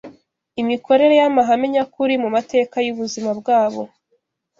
imikorere 0.61 1.13
y’amahame 1.21 1.65
nyakuri 1.75 2.13
mu 2.23 2.29
mateka 2.35 2.75
y’ubuzima 2.85 3.31
bwabo 3.39 3.81